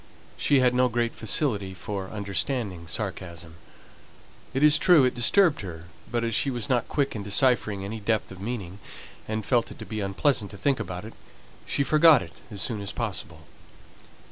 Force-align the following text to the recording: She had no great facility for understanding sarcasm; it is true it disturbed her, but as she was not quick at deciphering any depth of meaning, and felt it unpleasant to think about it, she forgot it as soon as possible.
She 0.35 0.61
had 0.61 0.73
no 0.73 0.89
great 0.89 1.11
facility 1.13 1.75
for 1.75 2.09
understanding 2.09 2.87
sarcasm; 2.87 3.57
it 4.51 4.63
is 4.63 4.79
true 4.79 5.03
it 5.05 5.13
disturbed 5.13 5.61
her, 5.61 5.89
but 6.09 6.23
as 6.23 6.33
she 6.33 6.49
was 6.49 6.67
not 6.67 6.87
quick 6.87 7.15
at 7.15 7.21
deciphering 7.21 7.85
any 7.85 7.99
depth 7.99 8.31
of 8.31 8.41
meaning, 8.41 8.79
and 9.27 9.45
felt 9.45 9.69
it 9.69 9.79
unpleasant 9.79 10.49
to 10.49 10.57
think 10.57 10.79
about 10.79 11.05
it, 11.05 11.13
she 11.67 11.83
forgot 11.83 12.23
it 12.23 12.33
as 12.49 12.63
soon 12.63 12.81
as 12.81 12.91
possible. 12.91 13.41